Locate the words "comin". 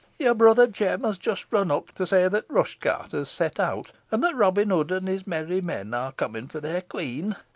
6.11-6.47